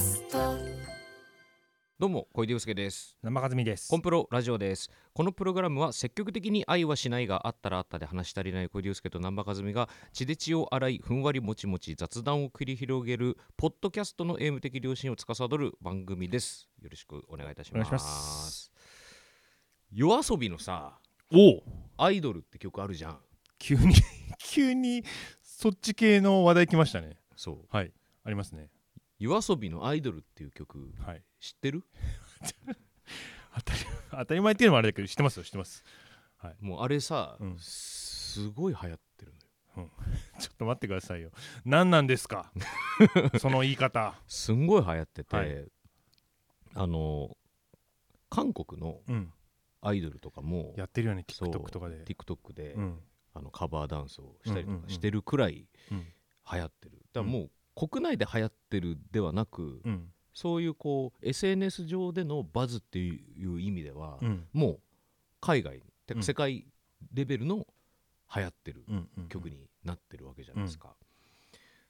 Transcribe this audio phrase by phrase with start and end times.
[0.00, 0.38] スト。
[1.98, 3.16] どうも小出祐介です。
[3.22, 3.88] 生和美です。
[3.88, 4.88] コンプロラジオです。
[5.12, 16.68] このプログラムは積極的に愛はしないがあったらあったで話し足りない小出祐介と南波和美が血で血を洗いふんわりもちもち雑談を繰り広げるポッドキャストのエーム的良心を司る番組です。
[16.80, 17.88] よろしくお願いいたします。
[17.88, 18.08] お願いしま
[18.50, 18.72] す
[19.90, 21.00] 夜遊びのさ
[21.32, 21.62] おお
[21.96, 23.18] アイドルって曲あるじゃん。
[23.58, 23.94] 急に
[24.38, 25.02] 急に
[25.42, 27.16] そっち系の話題来ましたね。
[27.34, 27.66] そう。
[27.68, 27.92] はい。
[28.22, 28.68] ありますね
[29.18, 31.22] 夜遊びのアイドルっていう曲はい。
[31.40, 31.84] 知ってる？
[33.56, 35.84] 当たり当たり前っていうのもあれだけど知ってますよ知ってます。
[36.60, 37.58] もうあれさ、うん。
[37.58, 39.32] すごい流行ってる
[39.76, 39.90] のよ。
[40.38, 41.30] ちょっと待ってくださいよ。
[41.64, 42.52] 何なんですか？
[43.40, 44.20] その言い方。
[44.28, 45.68] すんごい流行ってて、はい。
[46.74, 47.36] あの
[48.30, 49.32] 韓国のうん。
[49.80, 52.04] アイドルとかもやってるよね TikTok とかで。
[52.04, 53.00] TikTok で、うん。
[53.32, 55.98] あのカバーダンスをしたりとうんうんうんかしてるくらいうん。
[56.00, 56.98] 流行ってる。
[57.12, 60.12] だからもう国内で流行ってるではなく、うん。
[60.34, 64.46] そういうこう SNS 上でのバズっていう意味では、うん。
[64.52, 64.80] もう
[65.40, 66.22] 海外てかうん。
[66.24, 66.66] 世界
[67.14, 67.66] レベルの
[68.34, 70.96] 流行ってるうんうん曲になってるわけじゃないですか。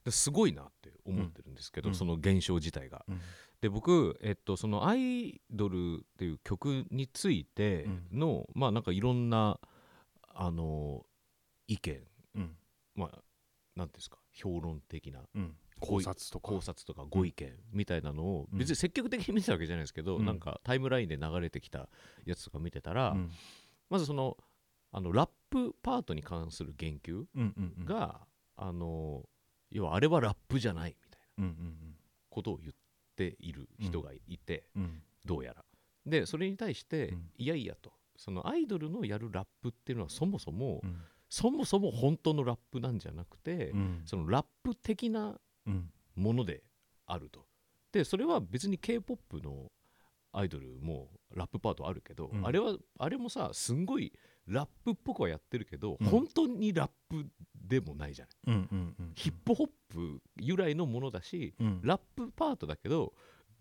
[0.05, 1.95] ですごいなって思ってるんですけど、うん。
[1.95, 3.05] その現象自体が。
[3.09, 3.21] うん。
[3.63, 9.59] で僕、えっと、その「アイドル」っていう曲についての、まあなんかいろんな
[10.29, 11.05] あの
[11.67, 12.57] 意見うん。
[12.95, 13.23] まあ
[13.75, 15.57] なんていうんですか評論的なうん。
[15.81, 16.49] 考察とか。
[16.49, 18.59] 考察とかご意見みたいなのをうん。
[18.59, 20.25] 別に積極的に見てたわけじゃないですけど、うん。
[20.25, 21.89] なんかタイムラインで流れてきた
[22.25, 23.31] やつとか見てたら、うん。
[23.91, 24.37] まずその
[24.93, 27.25] あのラップパートに関する言及
[27.85, 28.21] が、
[28.57, 29.25] あの
[29.71, 31.55] 要はあれはラップじゃないみたいな
[32.31, 32.73] ことを言っ
[33.17, 34.65] ている人がいて、
[35.25, 35.65] どうやら。
[36.07, 37.31] でそれに対して、うん。
[37.37, 37.93] いやいやと。
[38.17, 44.03] そのアイドルのやるラップっていうのはそもそも、うんそもそも本当のラップなんじゃなくて、うん。
[44.07, 45.91] そのラップ的なうん。
[46.17, 46.63] もので
[47.07, 47.47] あると。
[47.93, 49.71] でそれは別に k p o p の
[50.33, 52.47] アイドルもラップパートあるけど、うん。
[52.47, 54.13] あれはあれもさすんごい
[54.47, 56.07] ラップっぽくはやってるけど、うん。
[56.07, 58.67] 本当にラップでもないじゃない。
[59.15, 61.81] ヒップホップ由来のものだし、うん。
[61.83, 63.13] ラップパートだけど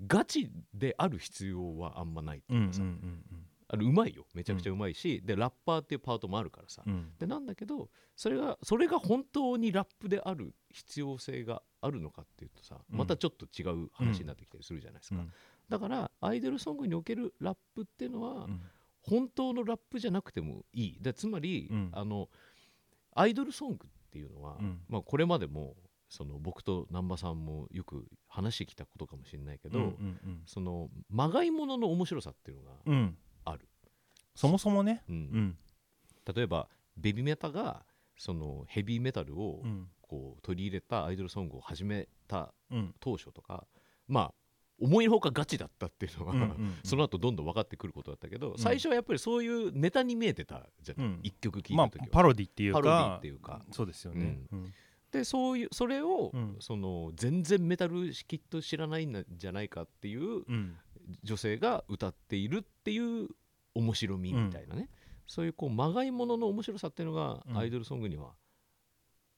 [0.05, 3.23] ガチである必要はあんまないっていうかさ、うん
[3.69, 4.25] あのうまいよ。
[4.33, 7.11] めちゃくちゃうまいし、でラッパーっていうパートもあるからさ、うん。
[7.19, 12.97] でなんだけどそれがそれが本当にラップである必要性があるのかっていうとさうん。
[12.97, 15.33] またちょっと違う話になってきたりするじゃないですか、うん。
[15.69, 18.61] だからアイドルソングにおけるラップっていうのは、うん。
[19.01, 20.97] 本当のラップじゃなくてもいい。
[21.01, 21.89] でつまり、うん。
[21.93, 22.29] あの
[23.15, 24.81] アイドルソングっていうのは、うん。
[24.87, 25.75] まあ、これまでも
[26.09, 33.11] その僕と難波さんもよく話してきたことかもしれないけど、うんうんそのまがいものの面白さっていうのが
[34.37, 35.03] そもそもね。
[35.09, 35.15] うん。
[35.15, 35.57] うん。
[36.33, 37.83] 例えばベビメタが
[38.17, 39.87] そのヘビーメタルをうん。
[40.09, 42.95] こう取り入れたアイドルソングを始めたうん。
[42.99, 43.65] 当初とか
[44.07, 44.33] まあ
[44.79, 46.75] 思いのほかガチだったっていうのは、うんうんうん。
[46.85, 48.57] その後どんどん分かってくることだったけど、ん。
[48.57, 51.19] 最初はやっぱりそういうネタに見えてたじゃない、うん。
[51.23, 53.65] 一曲聴いまあた時は、パロディっていうかパロディっていうか。
[53.71, 54.39] そうですよね。
[54.51, 54.73] うん。
[55.11, 56.57] でそういうそれを、うん。
[56.59, 60.77] その全然メタルきっと知らないんじゃないかっていううん。
[61.23, 63.29] 女性が歌っているっていう
[63.77, 64.89] 面白みみたいなね、
[65.27, 67.57] そういうこうまがいものの面白さっていうのがうん。
[67.57, 68.33] アイドルソングには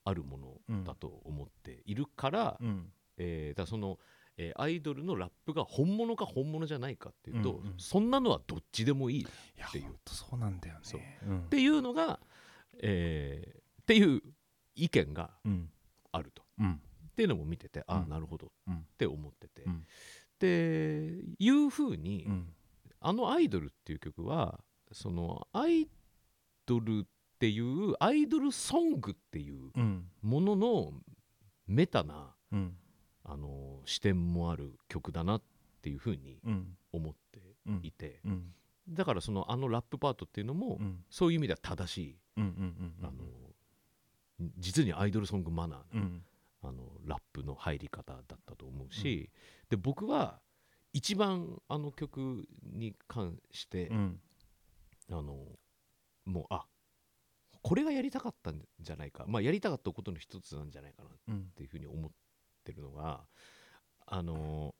[0.05, 2.91] あるものだと思っているから、うん。
[3.17, 3.99] えーだその、
[4.37, 7.73] えーアイドルのラップが本物か本物じゃないかっていうと、うんうん。
[7.77, 9.83] そんなのはどっちでもいいっていう。
[9.85, 10.79] ほんとそうなんだよね。
[10.83, 11.01] そう。
[11.27, 11.41] うん。
[11.49, 12.19] ていうのが、
[12.81, 14.21] えーっていう
[14.75, 15.69] 意見がうん。
[16.11, 16.43] あると。
[16.59, 16.81] うん。
[17.09, 18.09] っていうのも見てて、ああうん。
[18.09, 18.85] なるほどっうん。
[18.97, 19.85] て思ってて、うん
[20.39, 22.53] でいうふうに、うん
[23.01, 25.87] あの「アイドル」っていう曲はそのアイ
[26.65, 27.07] ドルっ
[27.39, 30.09] ていうアイドルソングっていううん。
[30.21, 30.93] ものの
[31.67, 32.77] メタなうん。
[33.23, 35.41] あの視点もある曲だなっ
[35.81, 36.77] ていうふうにうん。
[36.91, 37.79] 思ってうん。
[37.83, 38.53] いて、うん。
[38.89, 41.03] だからそのあのラップパートっていうのも、うん。
[41.09, 43.11] そういう意味では正しい、あの
[44.57, 46.25] 実にアイドルソングマナーな、うん。
[46.61, 49.29] あのラップの入り方だったと思うし、
[49.69, 50.41] で僕は
[50.93, 54.19] 一番あの曲に関して、うん。
[55.11, 55.37] あの
[56.25, 56.65] もうあ
[57.63, 59.25] これがやりたかったんじゃないか。
[59.27, 62.11] まあやりたかったことの一つなんじゃないかなっうんていうふうに思っ
[62.63, 63.21] てるのが
[64.05, 64.75] あの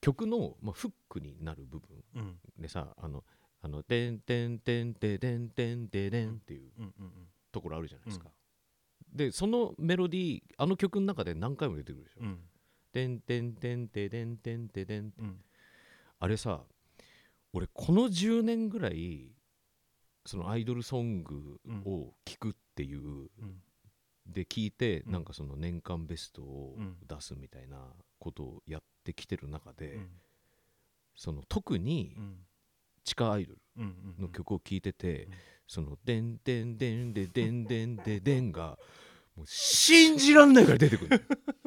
[0.00, 2.38] 曲の、まあ、フックになる部分うん。
[2.58, 3.24] でさあの
[3.60, 7.28] 「あのてんてんてんてんてんてんてんてん」っていううんうん。
[7.52, 8.30] ところあるじゃないですか。
[9.12, 12.20] でそのメロディーあの曲の中で何回も出てくるでしょ。
[12.22, 12.40] うん
[12.92, 15.12] てんてんてんてんてんてんて、ん
[16.18, 16.60] あれさ
[17.52, 19.32] 俺この10年ぐらい
[20.24, 23.28] そのアイドルソングを聴くっていう、うん。
[24.24, 26.76] で聴いて、なんかその年間ベストを
[27.08, 27.78] 出すみたいな
[28.20, 30.08] ことをやってきてる中で、うん。
[31.16, 32.16] その特に
[33.04, 33.84] 地下アイドル
[34.18, 35.28] の曲を聴いてて、
[35.66, 38.78] その「でんでんでんででんでんででん」が
[39.34, 41.24] もう信じらんないから出てくる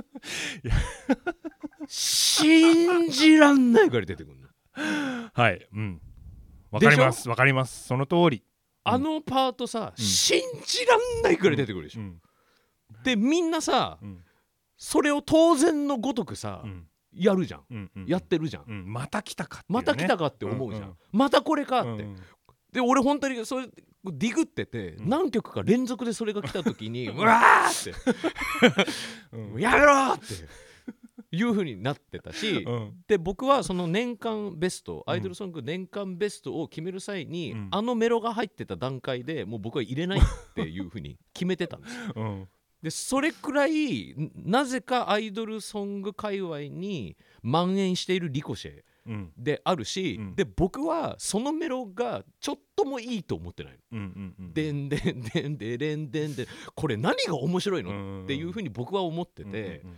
[1.88, 5.30] 信じらんないから出てくるの。
[5.34, 5.68] はい。
[5.74, 6.02] うん。
[6.72, 7.30] わかります。
[7.30, 7.88] わかります。
[7.88, 8.44] その通り。
[8.84, 10.04] あのパートさ、うん。
[10.04, 12.22] 信じらんないから出てくるでしょ、うん。
[13.04, 14.24] でみんなさうん。
[14.78, 16.88] それを当然のごとくさ、うん。
[17.14, 18.92] やるじゃん、うんうんやってるじゃん、うん。
[18.92, 19.64] また来たかね。
[19.70, 20.96] また来たかって思うじゃん、うんうん。
[21.14, 22.16] またこれかって、うんうん。
[22.74, 23.68] で俺本当にそれ
[24.14, 25.10] ディグってて、うん。
[25.10, 28.86] 何曲か連続でそれが来た時に うわーって。
[29.32, 29.62] うん。
[29.62, 30.26] やめろって。
[31.32, 32.94] いう風になってたし、うん。
[33.08, 37.68] で僕はその年間ベストアイドルソング年間ベストを決める際に、うん。
[37.72, 40.24] あのメロが入ってた段階でもう僕は入れないっ
[40.54, 42.14] ていう風に決めてたんですよ。
[42.18, 42.48] うん。
[42.82, 48.84] でそれくらいんなぜかアイドルソング界隈に蔓延しているリコシェうん
[49.38, 50.36] であるし、うん。
[50.36, 53.80] で僕はそのメロがちょっともいいと思ってないの。
[53.92, 56.48] うんうんうんでんでんでんでれんでんでん。
[56.76, 59.98] これ何が面白いの、んっていうふうに僕は思ってて、うんうん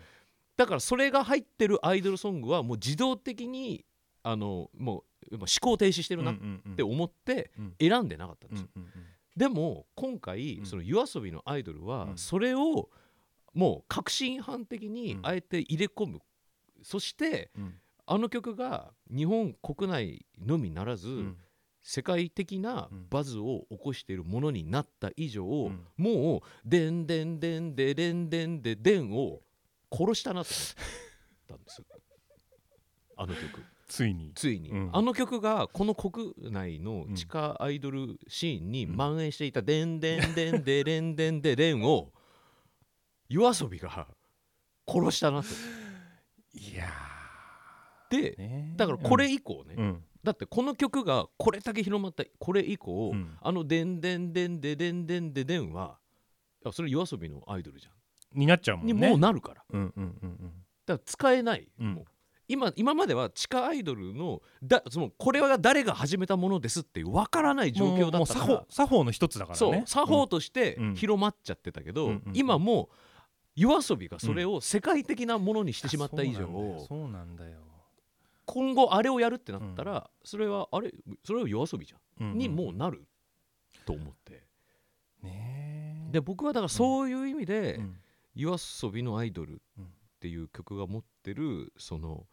[0.58, 3.86] だからそれが入ってるアイドルソングはもう自動的に
[4.24, 6.36] あのもう思考停止してるなっ
[6.76, 8.70] て思ってうん選んでなかったんですよ。
[8.76, 8.90] うんうん
[9.38, 10.66] でも今回うん。
[10.66, 12.18] その YOASOBI のアイドルはうん。
[12.18, 12.90] それを
[13.54, 15.26] もう革新犯的にうん。
[15.28, 16.22] あえて入れ込む、
[16.82, 17.76] そしてうん
[18.08, 21.38] あの曲が日本国内のみならず、うん。
[21.84, 23.08] 世界的なうん。
[23.10, 25.86] バズを起こしているものになった以上、ん。
[25.98, 29.42] もう「でんでんでんででんでんででん」を
[29.92, 31.86] 殺したなと思ったんですよ。
[33.16, 33.62] あの曲。
[33.88, 34.34] ついに。
[34.36, 34.90] ついに、うん。
[34.92, 42.12] あの曲がこの国内の地下アイドルシーンに蔓延していた「でんでんでんでれんでんででん」 を
[43.30, 44.08] YOASOBI が
[44.86, 45.48] 殺したなと。
[46.54, 47.17] いや
[48.10, 50.04] でだからこれ以降ね、うん。
[50.24, 53.38] だってこの曲がこれだけ広まったこれ以降、うん。
[53.42, 55.98] あの「でんでんでんででんでんででん」は
[56.64, 59.64] いやそれ YOASOBI のアイドルじゃん、になっちゃうもんにねもうなるから。
[59.70, 60.40] うんうんうん
[60.86, 62.06] だから使えない、うん。
[62.48, 68.46] 今今までは地下アイドルのだそのこれは誰が始めたものですって分からない状況だったから。
[68.48, 69.84] もう作法作法の一つだからね。
[69.86, 70.96] 作法としてうん。
[70.96, 72.38] 広まっちゃってたけど、うんうんうん。
[72.38, 72.90] 今も
[73.58, 76.48] う YOASOBI がそれを世界的なものにしてしまった以上、
[76.88, 77.58] そうなんだよ
[78.48, 80.94] 今後あれをやるってなったら、それはあれ
[81.26, 83.06] それは YOASOBI じゃうんん、にもうなる
[83.86, 84.48] と思って。
[85.22, 86.12] ねえ。
[86.14, 87.98] で僕はだからそういう意味で、うん。
[88.36, 89.86] 夜遊びのアイドルっ
[90.20, 92.26] ていう曲が持ってるその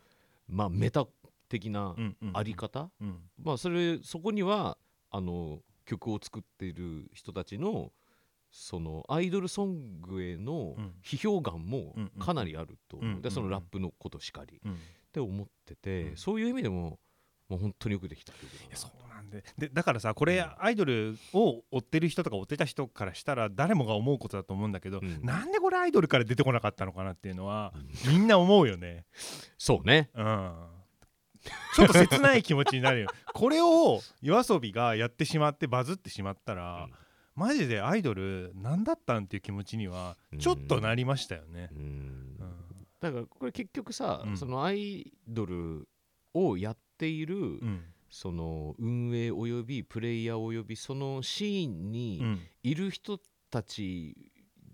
[0.46, 1.06] まあメタ
[1.48, 1.96] 的な
[2.32, 3.18] あり方、うん。
[3.42, 4.78] まあそれそこには
[5.10, 7.90] あの曲を作っている人たちの
[8.52, 10.94] そのアイドルソングへのうん。
[11.02, 14.76] 批評眼もかなりあるとでそのラップのことしかり、うん
[15.14, 16.16] って思ってて、うん。
[16.16, 16.98] そういう意味でも
[17.48, 18.66] もう本当によくできた曲だな。
[18.66, 19.44] いやそうなんで。
[19.56, 20.46] でだからさこれうん。
[20.58, 25.20] アイドルを追ってる人とか追ってた人からしたら誰もが思うことだと思うんだけど、うん。
[25.22, 27.72] なんでこれアイドルから出てこなかったのかなっていうのは
[28.08, 29.06] みんな思うよね。
[29.56, 30.10] そうね。
[30.14, 30.52] うん。
[31.76, 33.08] ちょっと切ない気持ちになるよ。
[33.34, 36.88] これを YOASOBI がやってしまってバズってしまったら、
[37.34, 41.68] マジでアイドル何だったんっていう気持ちにはちょっとなりましたよね。
[41.72, 42.33] うんうん
[43.04, 44.36] だからこれ結局さ、うん。
[44.38, 45.86] そのアイドル
[46.32, 47.82] をやっている、うん。
[48.08, 52.40] その運営およびプレイヤーおよびそのシーンうにん。
[52.62, 54.16] いる人たち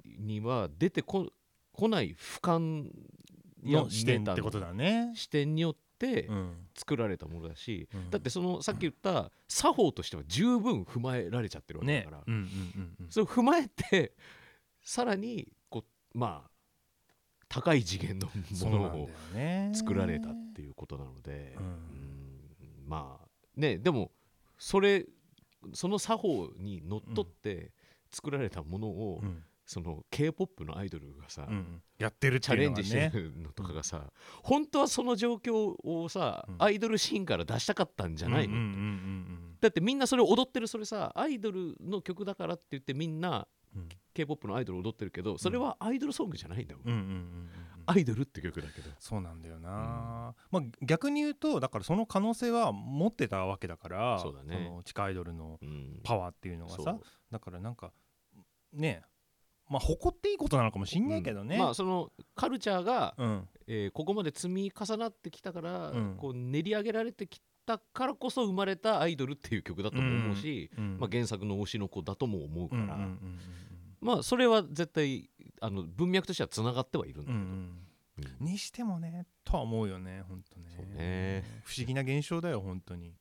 [0.04, 1.32] には出てこ
[1.72, 2.88] 来ない俯瞰
[3.64, 5.10] やの視点ってことだね。
[5.16, 6.66] 視点によってうん。
[6.76, 8.10] 作られたものだし、うん。
[8.10, 12.24] だってそのさっき言った作法としては十分踏まえられちゃってるわけだから、ね。
[12.28, 14.14] うんうんうんうんそれを踏まえて
[14.82, 16.50] さらにこうまあ
[17.50, 18.28] 高い次元の
[18.70, 19.10] ものを
[19.74, 21.64] 作られたっていうことなので、うん。
[21.64, 21.78] うん。
[22.86, 24.12] まあねでも
[24.56, 25.04] それ
[25.74, 27.72] その作法にのっとって
[28.10, 29.44] 作られたものを、うん。
[29.66, 36.56] その k p o p のアイドルがさ、うんやってるってチャレンジしてるのとかがさ、本当はその状況をさ、うん。
[36.58, 38.56] アイドルシーンから出したかったんじゃないの、
[39.60, 43.46] だってみんなそれ踊ってるそれさアイドルの曲だからって言ってみんなうん
[44.12, 46.92] k p o p のアイドル踊ってるけどそれはアイドルソングじゃないんだよ、うん。
[46.92, 47.48] うんうんうんうん。
[47.86, 48.90] アイドルって曲だけど。
[48.98, 54.68] そうなんだよな、まあ逆に言うとだからその可能性は持ってたわけだからそうだね。
[54.68, 56.00] の地下アイドルのうん。
[56.02, 57.00] パワーっていうのがさそう。
[57.30, 57.92] だからなんか
[58.72, 59.02] ね
[59.68, 63.48] まあ誇っていいことなのかもしんないけどね、まあそのカルチャーが、うん。
[63.68, 66.16] えーここまで積み重なってきたから、うん。
[66.16, 73.38] こう練り上げられてきたからこそ生まれたアイドルっていう曲だとも思うし、うんまあ、原作の推しの子だとも思うから、うんうんうんうん
[74.00, 75.28] まあそれは絶対
[75.60, 77.44] あの文脈としてはつながってはいるんだけど、うんう
[78.22, 78.46] んうん。
[78.46, 80.94] にしてもねとは思うよね本当ね。
[80.96, 81.44] ね。
[81.64, 83.14] 不思議な現象だよ本当に。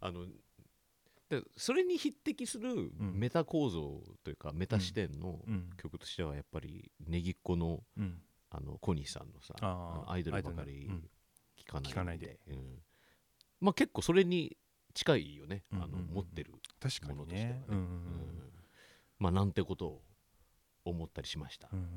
[0.00, 0.26] あの
[1.30, 3.14] でそれに匹敵するん。
[3.14, 5.70] メタ構造というかメタ視点のうん。
[5.78, 8.20] 曲としてはやっぱりネギっ子のうん。
[8.50, 9.54] あのコニーさんのさ
[10.06, 11.10] アイドルばかりアイドルうん。
[11.58, 12.38] 聞かない聞かないで。
[12.48, 12.56] うん
[13.62, 14.56] まあ結構それに
[14.92, 16.08] 近いよね、あのうんうんうん。
[16.08, 17.64] うん持ってる確かにものとしてはね。
[19.18, 20.02] まあなんてことを
[20.84, 21.90] 思ったりしました、うんうんうん。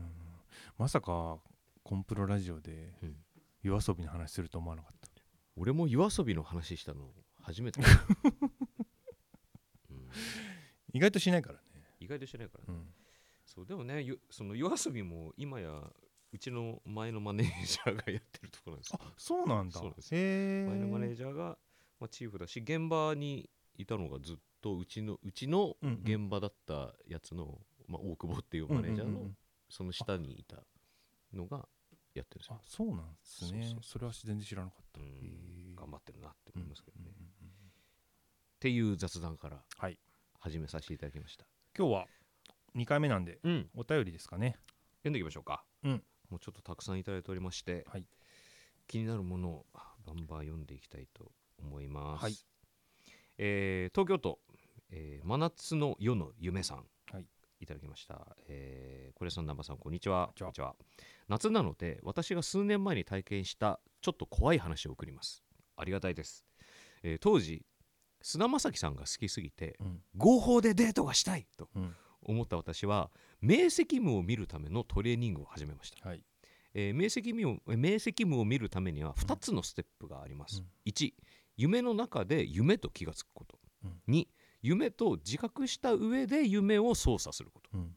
[0.77, 1.39] まさか
[1.83, 3.15] コンプロラジオでうん。
[3.63, 5.07] 夜遊びの話すると思わなかった。
[5.57, 7.09] 俺も夜遊びの話したの
[7.41, 7.81] 初めて、
[9.89, 10.09] うん。
[10.93, 11.61] 意外としないからね。
[11.99, 12.79] 意外としてないからね。
[12.79, 12.93] うん。
[13.45, 15.81] そうでもねよその夜遊びも今や
[16.35, 18.99] うちの前のマネージャーがやってるところなんですよ。
[19.01, 19.79] あそうなんだ。
[19.79, 21.57] そうなんです前のマネージャーが、
[22.01, 29.31] まあ、チーフだし現場にいたのがずっとうちのうちの現場だったやつの、まあ、大久保っていうマネージャーの
[29.69, 30.57] その下にいた
[31.33, 31.69] のが
[32.13, 32.59] やってるんですよ。
[32.59, 33.77] あ、そうなんですね。
[33.81, 34.99] それは全然知らなかった。
[34.99, 37.69] 頑張ってるなって思いますけどね、っ
[38.59, 39.97] ていう雑談からはい。
[40.39, 41.45] 始めさせていただきました。
[41.77, 42.05] 今日は
[42.75, 43.69] 2回目なんでうん。
[43.73, 44.57] お便りですかね。
[44.97, 48.05] 読んでいきましょうか、うんもうちょっとたくさんいただいておりまして、はい。
[48.87, 49.65] 気になるものを
[50.05, 52.35] バンバン読んでいきたいと思います、はい。
[53.37, 54.39] えー東京都、
[54.91, 57.25] えー真夏の夜の夢さん、はい。
[57.61, 60.31] いただきました、えー、これさん南波さんこんにちは。
[60.37, 60.75] こんにちは。
[61.27, 65.43] 夏なので私が数年前に体験したちょっと怖い話を送ります。
[65.77, 66.45] ありがたいです、
[67.01, 67.65] えー当時
[68.21, 70.01] 菅田将暉さんが好きすぎてうん。
[70.15, 71.69] 合法でデートがしたいと。
[71.75, 76.23] うん思った私は明晰夢を見るためのトレーニングを始めました、はい。
[76.73, 80.91] えー明晰夢をえー明晰夢を見るためには2つのステップがあります、うん。
[80.91, 81.13] 1
[81.57, 84.13] 夢の中で夢と気がつくこと、うん。
[84.13, 84.27] 2
[84.61, 87.69] 夢と自覚した上で夢を操作すること。
[87.77, 87.95] うん。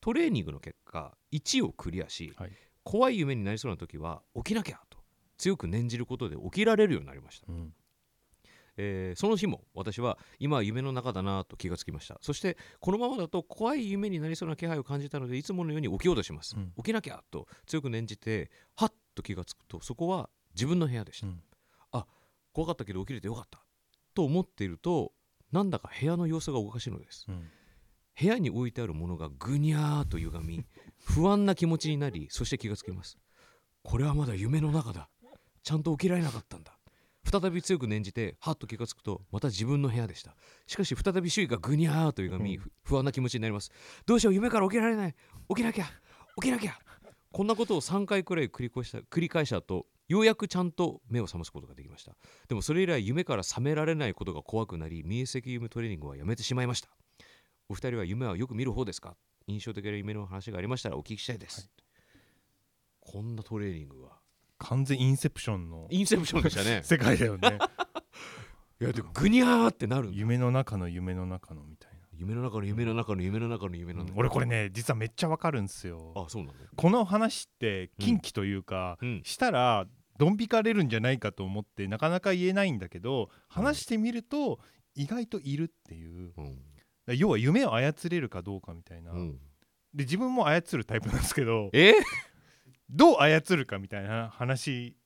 [0.00, 2.52] トレーニングの結果1をクリアし、はい。
[2.82, 4.98] 怖い夢になりそうな時は起きなきゃと
[5.36, 7.46] 強く念じることで起きられるようになりました。
[7.48, 7.74] うん
[8.82, 12.18] えーその日も私は今は夢の中だなと気がつきました。
[12.22, 16.72] そしてこのままだと怖い夢になりそうな気配を感じたのでいつものように起きようとします、うん。
[16.76, 21.42] 起きなきゃと強く念じてはっと気がつくとそこは自分の部屋でした、うん。
[22.52, 23.62] 怖かったけど起きれてよかった
[24.14, 25.12] と思っていると
[25.52, 27.26] なんだか部屋の様子がおかしいのです。
[27.28, 27.48] うん。
[28.20, 30.64] 部屋に置いてあるものがぐにゃーと歪み
[30.98, 33.18] 不安な気持ちになりそして気がつきます。
[33.82, 35.08] これはまだ夢の中だ。
[35.62, 36.78] ちゃんと起きられなかったんだ
[37.30, 40.34] 再び強く念じてはっと気がつくとまた自分の部屋でした。
[40.66, 42.62] しかし再び周囲がぐにゃーと歪み、うん。
[42.62, 43.70] ふ不安な気持ちになります。
[44.06, 45.14] どうしよう夢から起きられない。
[45.48, 45.84] 起きなきゃ
[46.36, 46.78] 起きなきゃ。
[47.32, 52.16] こんなことを3回くらい繰り返した繰り返した後ようやくちゃんと目を覚ますことができました。
[52.48, 56.88] でもそれ以来夢から覚められないことが怖くなり明晰夢トレーニングはやめてしまいました。
[57.68, 59.16] お二人は夢はよく見る方ですか？
[59.46, 61.70] 印象的な夢の話がありましたらお聞きしたいです、
[63.00, 64.19] こんなトレーニングは
[64.60, 66.82] 完全インセプションのインセプションでしたね。
[66.84, 67.58] 世界だよね。
[68.80, 70.16] いやでもグニャーってなるんだ。
[70.16, 71.98] 夢の中の夢の中のみたいな。
[72.12, 76.12] 夢の中の夢の中の夢の中の夢の中の俺これね実はめっちゃわかるんですよ。
[76.14, 76.54] あそうなの？
[76.76, 79.22] この話って近畿というか、うん。
[79.24, 79.86] したら
[80.18, 84.60] ドン引かれるんじゃないかと思ってなかなか言えないんだけど話してみると
[84.94, 86.32] 意外といるっていう。
[86.36, 86.58] うん。
[87.16, 89.40] 要は夢を操れるかどうかみたいな、うん。
[89.94, 91.70] で自分も操るタイプなんですけど。
[91.72, 91.94] え？
[92.90, 94.96] どう操るかみたいな話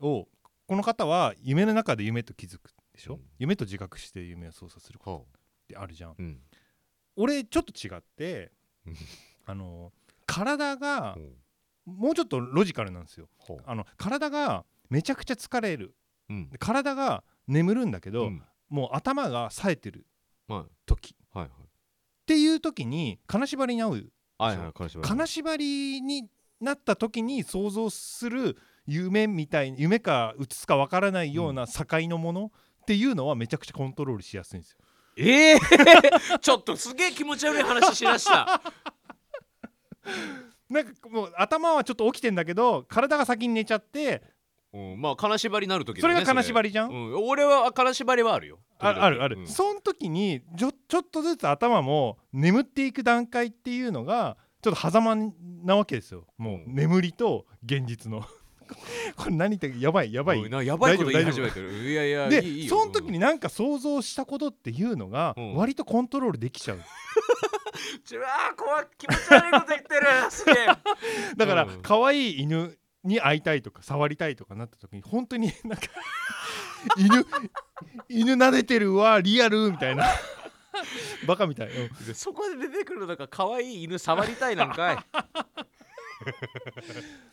[0.00, 0.28] を
[0.66, 3.20] この方は夢の中で夢と気づくでしょ、うん。
[3.38, 5.22] 夢と自覚して夢を操作することはっ
[5.68, 6.10] てあるじゃん。
[6.10, 6.38] あうん。
[7.16, 8.52] 俺ちょっと違って
[8.86, 8.94] うん。
[9.46, 9.92] あの
[10.26, 11.20] 体がう。
[11.20, 11.32] ん
[11.86, 13.28] もうちょっとロジカルなんですよ。
[13.48, 15.94] はああの体がめちゃくちゃ疲れる。
[16.28, 16.50] うん。
[16.50, 18.42] で体が眠るんだけど、うん。
[18.68, 20.04] もう頭が冴えてる
[20.48, 20.72] はい。
[20.84, 21.14] 時。
[21.14, 21.50] っはい。
[22.26, 26.28] ていう時に金縛りに合うはいはい金縛りに
[26.60, 34.78] なった時に想像する夢みたい夢か映すかわからないような境のものっていうのはめちゃくちゃコントロールしやすいんですよ。
[35.18, 35.58] ええ！
[36.40, 38.60] ちょっとすげえ気持ち悪い話しだした。
[40.70, 44.22] なんかもう頭はちょっと起きてんだけど体が先に寝ちゃって
[44.72, 48.58] うんまあ金縛りになる時それが金縛りりじゃん、うん、俺は金縛りはあるよ。
[48.78, 49.46] ああるある、うん。
[49.46, 54.36] その時にちょちょっとずつ頭も眠っていく段階っていうのが
[54.66, 55.32] ちょっと狭間
[55.62, 56.26] なわけですよ。
[56.38, 56.74] もううん。
[56.74, 58.24] 眠りと現実の。
[59.14, 60.42] これ何言ってやばいやばい。
[60.42, 61.88] やばいこと言い大丈夫始めてる。
[61.88, 65.54] いやいやでその時になんか想像したことっていうのがうん。
[65.54, 66.80] 割とコントロールできちゃう、
[68.04, 70.06] ち うわー怖い気持ち悪いこと言ってる。
[70.30, 70.66] すげえ。
[71.36, 71.82] だからうん。
[71.82, 75.86] 可愛い犬に会いたいとか触りたいとかなった時に本当になんか
[76.96, 77.24] 犬
[78.08, 80.06] 犬撫でてるわリアルみたいな
[81.26, 82.06] バカみたい、うん。
[82.06, 84.96] でそこで出てくるのが可愛い犬触りたいなんかい。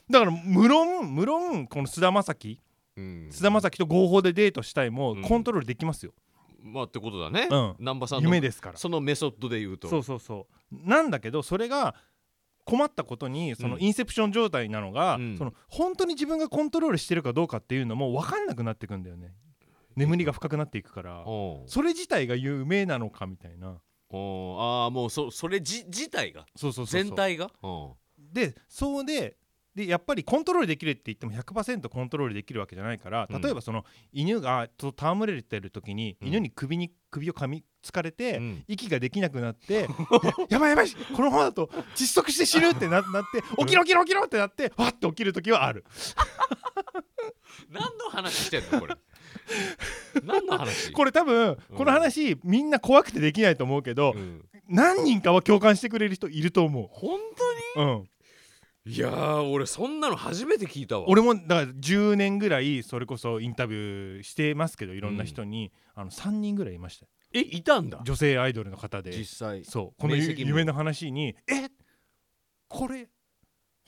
[0.10, 2.60] だから無論無論この菅田将暉
[2.98, 3.30] うん。
[3.32, 5.22] 菅田将暉と合法でデートしたいもうん。
[5.22, 6.14] コントロールできますよ、
[6.62, 7.48] まあってことだね。
[7.50, 8.08] うん。
[8.08, 8.78] さんの夢ですから。
[8.78, 9.88] そのメソッドで言うと。
[9.88, 10.76] そうそうそう。
[10.88, 11.96] なんだけどそれが
[12.66, 13.82] 困ったことにそのうん。
[13.82, 15.38] インセプション状態なのが、うん。
[15.38, 19.34] その本当に自分がコントロールしてるかどうかっていうのも分かんなくなってくんだよね
[19.96, 21.24] 眠りが深くなっていくから
[21.68, 23.68] それ自体が夢なのかみたいな。
[23.70, 26.46] ああもうそそれじ自体が？
[26.56, 27.50] そうそう全体が？
[27.64, 27.68] う。
[27.68, 27.92] ん
[28.32, 29.38] でそうで
[29.76, 33.42] でやっぱりコントロールできるって言っても100%コントロールできるわけじゃないからうん。
[33.42, 36.28] 例えばその犬がと戯れてる時にうん。
[36.28, 38.64] 犬に首に首を噛みつかれて、うん。
[38.68, 39.88] 息ができなくなって
[40.50, 45.84] やばいやばいこのままだと窒息して死ぬってな なって起きろ起きろ起きろってなってわって起きる時はある。
[47.70, 48.96] 何の話してんのこれ
[50.24, 50.92] 何の話？
[50.92, 51.78] これ多分うん。
[51.78, 54.46] この話みんな怖くてできないと思うけどうん。
[54.70, 57.26] 何人かは共感してくれる人いると思本う、うん、
[57.76, 58.08] 当に
[58.86, 61.06] いやー俺そんなの初めて聞いたわ。
[61.08, 67.06] 俺もだから10年ぐらいそれこそインタビューしてますけどいろんな人に、あの3人ぐらいいました。
[67.06, 68.02] よえいたんだ？
[68.04, 69.12] 女性アイドルの方で。
[69.12, 69.64] 実際。
[69.64, 70.02] そう。
[70.02, 71.70] この夢の話に「え？
[72.68, 73.08] これ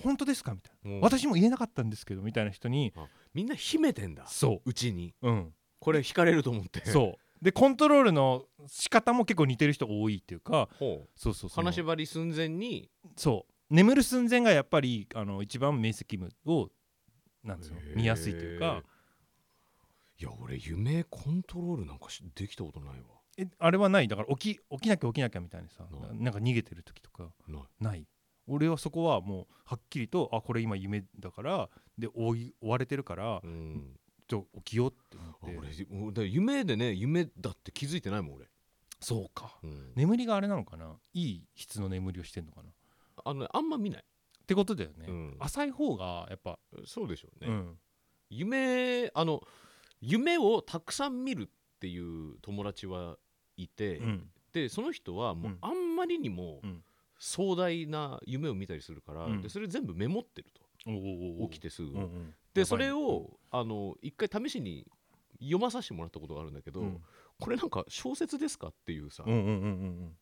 [0.02, 1.00] 本当ですか?」みたいな。
[1.02, 2.94] 私も言えなかったんですけどみたいな人に
[3.34, 4.28] みんな秘めてんだ。
[4.28, 4.74] そう。
[4.74, 5.14] ちに。
[5.22, 5.54] ううん。
[5.80, 6.86] これ惹かれると思って。
[6.86, 7.44] そう。
[7.44, 11.10] でコントロールの仕方も結構似てる人多いっていうかほう。
[11.20, 12.90] そうそうり寸前に。
[13.16, 13.54] そう。
[13.74, 16.70] 眠る寸前がやっぱりあの一番明晰夢を
[17.44, 18.84] なんですよ見やすいというか。
[20.18, 23.08] いや俺夢コントロールなんかしできたことないわ。
[23.38, 24.08] えあれはない？
[24.08, 27.34] だから起き起きなきゃ起きなきゃみたいにさなんか逃げてる時とか。
[27.48, 27.64] ない。
[27.80, 28.08] ない？
[28.48, 33.98] 俺はそこはもうはっきりとあこれ今夢だからで追い追われてるからうん。
[34.28, 35.86] ちょ起きようってあ思って。
[35.92, 38.46] 俺俺だから夢でね夢だって気づいてないもん俺、
[39.00, 39.60] そうか。
[39.64, 39.92] うん。
[39.96, 40.96] 眠りがあれなのかな？
[41.14, 42.70] いい質の眠りをしてんのかな？
[42.70, 42.72] っ
[43.24, 44.04] あのねあんま見ない。
[44.48, 45.36] てことだよね、うん。
[45.40, 47.78] 浅い方がやっぱ、そうでしょうね、うん。
[48.32, 49.42] 夢あの
[50.02, 51.48] 夢をたくさん見るっ
[51.80, 53.17] ていう友達は
[53.58, 54.30] いて、うん。
[54.54, 55.58] でその人はもううん。
[55.62, 56.84] あんまりにもうん
[57.17, 59.41] 壮大な夢を見たりするから、うん。
[59.41, 60.62] でそれ全部メモってると。
[61.49, 62.34] 起きてすぐ、うんうん。
[62.54, 64.86] でそれをあの一回試しに
[65.39, 67.01] 読まさせてもらったことがあるんだけど、うん。
[67.39, 69.51] これなんか小説ですかっていうさ、うんうんうんう
[70.06, 70.17] ん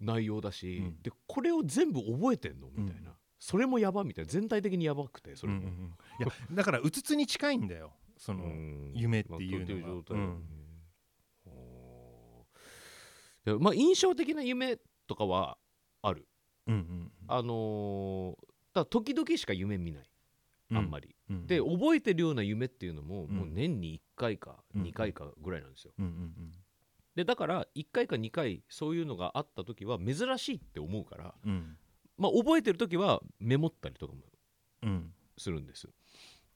[0.00, 3.16] 内容だし、うんでこれを全部覚えてんのみたいな、うん。
[3.38, 4.30] それもやばみたいな。
[4.30, 5.86] 全体的にやばくてそうんうんれも、うん。
[5.86, 8.92] いやだからうつつに近いんだよその、うん。
[8.94, 10.14] 夢っていうのが。
[13.44, 15.56] まあまあ印象的な夢とかは
[16.02, 16.28] ある
[16.68, 20.10] うんうんあのーただ時々しか夢見ない。
[20.70, 23.36] あんまり、うんで覚えてるような夢っていうのも、うん。
[23.36, 25.92] もう年に1回かうん2回かぐらいなんですよ。
[25.98, 26.52] うんうん
[27.14, 31.50] でだから1回か2回そういうのがあった時は珍しいって思うからうん。
[31.50, 31.76] うん
[32.18, 34.20] まあ覚えてる時はメモったりとかも
[34.82, 35.12] うん。
[35.38, 35.88] するんです。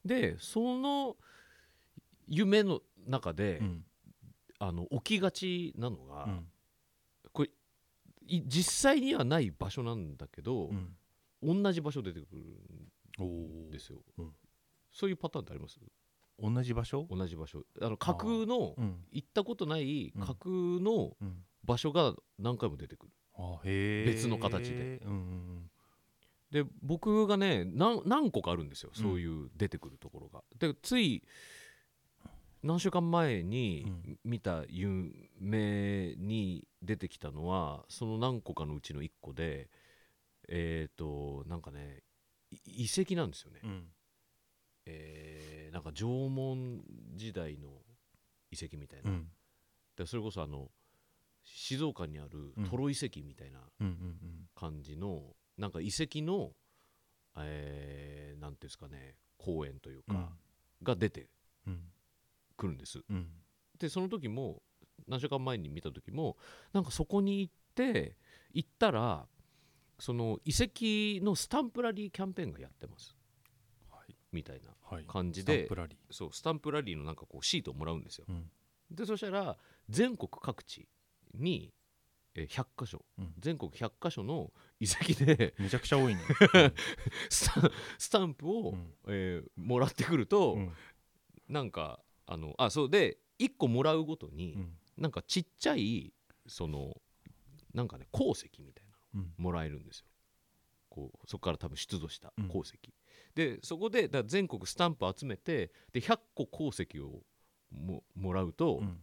[0.05, 1.17] でその
[2.27, 3.85] 夢の中で、うん。
[4.59, 6.29] あの起きがちなのが、
[8.27, 11.63] 実際にはない場所なんだけどう、ん。
[11.63, 12.41] 同じ場所出てくる
[13.19, 14.31] おんですよ、うん。
[14.91, 15.79] そういうパターンってあります？
[16.39, 17.07] 同じ場所？
[17.09, 17.63] 同じ場所。
[17.81, 19.05] あの架空のうん。
[19.11, 20.21] 行ったことないうん。
[20.21, 20.49] 架空
[20.81, 21.43] のうん。
[21.63, 23.11] 場所が何回も出てくる。
[24.05, 24.99] 別の形で。
[25.05, 25.69] うんうん。
[26.51, 28.91] で僕がね何何個かあるんですよ。
[28.93, 31.23] そういう出てくるところが、でつい
[32.63, 34.19] 何週間前にうん。
[34.23, 39.69] 見た夢に出てきたのはその何個かのうちの1個で
[40.47, 42.03] えっ、となんかね
[42.51, 43.69] い遺跡なんですよね、うん。
[43.69, 43.83] うん
[44.85, 46.83] えーなんか縄文
[47.15, 47.69] 時代の
[48.51, 49.27] 遺跡みたいな、うん。
[49.97, 50.69] でそれこそあの
[51.43, 52.69] 静岡にあるうん。
[52.69, 53.59] トロ遺跡みたいな
[54.55, 56.51] 感じの、なんか遺跡の、
[57.37, 60.15] えーなんていうんですかね公園といううん。
[60.15, 60.29] か、
[60.83, 61.27] が出て
[61.67, 61.92] うん
[62.63, 62.99] くるんです。
[63.09, 63.27] うん。
[63.79, 64.61] でその時も
[65.07, 66.37] 何週間前に見た時も
[66.71, 68.15] なんかそこに行って
[68.53, 69.27] 行ったら
[69.99, 73.15] その遺跡のスタンプラリーキャンペーンがやってます。
[73.89, 74.15] はい。
[74.31, 75.05] みたいなはい。
[75.05, 78.25] 感じでスタンプラリそうスタンプラリーのなんかこうシートをもらうんですよ。
[78.29, 78.49] ーうん。
[78.91, 79.57] でそしたら
[79.89, 80.87] 全国各地
[81.33, 81.73] に
[82.35, 83.05] えー100箇所。
[83.17, 83.33] うん。
[83.39, 86.21] 全国100箇所の遺跡でめちゃくちゃ多いね。
[87.29, 88.93] スタスタンプを、うん。
[89.07, 90.71] えーもらってくると、うん。
[91.47, 94.77] なんかあのあそうで1個もらうごとに、うん。
[94.97, 96.13] なんかちっちゃい
[96.47, 96.95] その
[97.73, 99.21] なんかね鉱石みたいなうん。
[99.21, 100.05] のもらえるんですよ。
[100.89, 102.47] こうそこから多分出土したうん。
[102.47, 102.79] 鉱石、
[103.35, 107.23] でそこでだ全国スタンプ集めてで100個鉱石を
[107.71, 108.97] ももらうと、うん。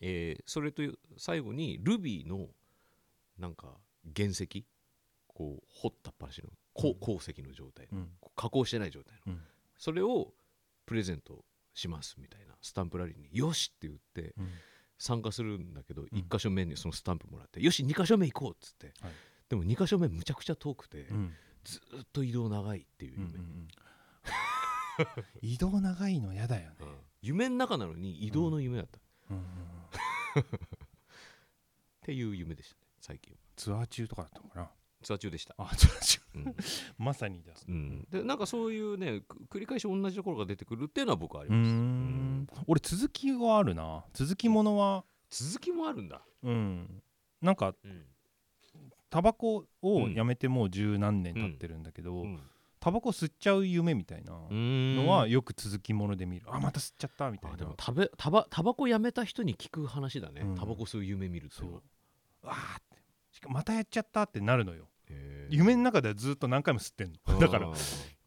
[0.00, 0.82] えーそれと
[1.16, 2.48] 最後に Ruby の
[3.38, 3.68] なんか
[4.14, 4.66] 原石
[5.28, 8.10] こう掘ったっぱなしの鉱石の状態うん。
[8.34, 9.40] 加工してない状態のうん。
[9.78, 10.32] それを
[10.84, 11.44] プレゼント
[11.76, 14.48] しますみたいなスタンプラリーに「よし!」って言ってうん。
[14.98, 16.06] 参加するんだけど、ん。
[16.06, 19.12] 1箇所目にそのスタンプもらって「よし2箇所目行こう!」っつって、はい。
[19.50, 21.34] でも2箇所目むちゃくちゃ遠くて、うん。
[21.64, 23.68] ずーっと移動長いっていう夢、うんうんうん。
[25.42, 26.76] 移動長いの嫌だよね。
[26.80, 26.98] うん。
[27.20, 29.46] 夢の中なのに移動の夢だった、っうんうんうん。
[32.00, 33.38] ていう夢でしたね最近は。
[33.56, 34.70] ツアー中とかだったのかな
[35.06, 36.20] ツアー中でした、あツアー中。
[36.34, 36.56] うん。
[36.98, 37.52] まさにだ。
[37.68, 42.64] うん、でなんかそういうねく繰り返し同じところが出てくるっていうのは僕はありうーます、ん。
[42.66, 44.04] 俺続きはあるな。
[44.12, 45.04] 続きものは。
[45.30, 47.02] 続きもあるんだ、うん。
[47.40, 48.04] なんかうん。
[49.08, 50.14] タバコをうん。
[50.14, 52.40] やめてもう十何年経ってるんだけど、うん。
[52.80, 57.54] タバコ吸っちゃう夢みたいなののはよく続きもので見る、あまた吸っちゃったみたいな。
[57.54, 60.54] あでも食べタバタバコやめた人に聞く話だね、うん。
[60.56, 61.76] タバコ吸う夢見るってそいううの
[62.42, 62.50] は。
[62.50, 62.96] わーって。
[63.30, 64.88] しかもまたやっちゃったってなるのよ
[65.50, 67.38] 夢の中ではずっと何回も吸ってんの。
[67.38, 67.70] だから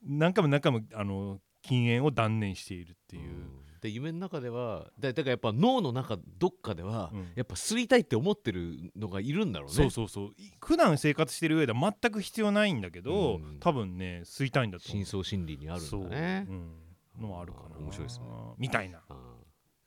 [0.06, 3.50] 何回も何回もあの禁煙を断念しているっていう、ん。
[3.82, 7.32] で夢の中ではだだからやっぱ脳の中どっかでは、うん。
[7.36, 9.76] やっぱ吸いたいって思ってるのがいるんだろうね。
[9.76, 10.30] そうそうそう。
[10.38, 13.60] い普段生活してる上では全く必要ないんだけど、うん。
[13.60, 16.46] 多分ね吸いたいんだと深層心理にあるんだね。
[16.48, 16.74] そう、うん、
[17.22, 17.78] のはあるかな。
[17.78, 18.26] 面白いですね。
[18.58, 19.16] みたいなあ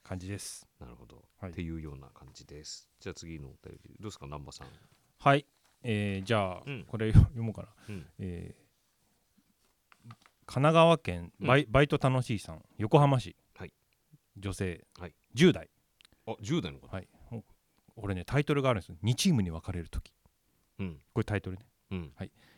[0.03, 0.67] 感じです。
[0.79, 1.51] ーなるほど、はい。
[1.51, 2.89] っていうような感じです。
[2.99, 3.95] じゃあ次のお便り。
[3.99, 4.67] どうですか南波さん。
[5.19, 5.45] はい、
[5.83, 6.83] えーじゃあ、うん。
[6.85, 8.07] これ 読もうかな、うん。
[8.19, 8.63] えー
[10.45, 13.73] 神奈川県バイ,、バイト楽しいさん横浜市、はい。
[14.37, 15.15] 女性、はい。
[15.35, 15.69] 10代。
[16.27, 17.07] あ10代の方、はい。
[17.31, 17.43] お
[17.95, 18.97] 俺ねタイトルがあるんですよ。
[19.03, 20.13] 2チームに分かれる時。
[20.79, 20.99] うん。
[21.13, 21.65] これタイトルね。
[21.91, 22.13] うん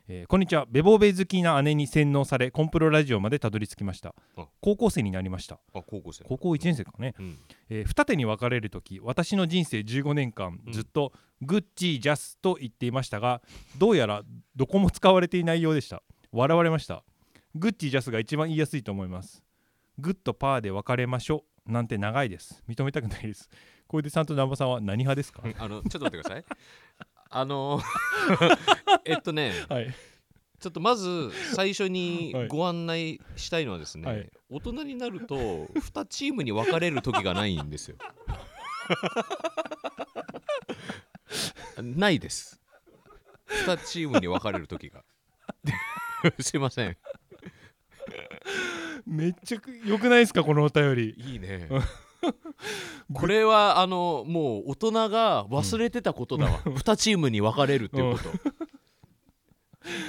[0.08, 0.66] えーこんにちは。
[0.70, 4.14] ベボーベ好きな姉に洗脳されコンプロラジオまでたどり着きました。
[4.36, 4.46] あ。
[4.60, 5.58] 高校生になりました。
[5.74, 6.24] あ高校生。
[6.24, 7.38] 高校1年生かね、うん。
[7.70, 10.72] えー二手に分かれる時私の人生15年間うん。
[10.72, 13.42] ずっとグッチージャスと言っていましたが
[13.78, 14.22] どうやら
[14.54, 16.02] どこも使われていないようでした。
[16.30, 17.02] 笑われました。
[17.56, 19.42] グッチージャスが一番言いやすいと思います。
[19.98, 21.72] グッとパーで別れましょう。
[21.72, 22.62] なんて長いです。
[22.68, 23.48] 認めたくないです。
[23.88, 25.42] 小出さんと南波さんは何派ですか？
[25.58, 26.44] あのちょっと待ってください
[27.30, 27.80] あの
[29.04, 29.94] えっとねはい
[30.58, 37.96] ちょっとまず最初にはいご案内したいのはですね、はい大人になると2チームに分かれる時がないんですよ。
[41.82, 42.60] ないです。
[43.48, 45.02] 2チームに分かれる時が。
[46.38, 46.96] すいません。
[49.04, 51.68] めっちゃ良くないですかこのお便りいいね。
[53.12, 58.30] これはあのもう大人が忘れてたことだわ、2チームに分かれるっていうこと、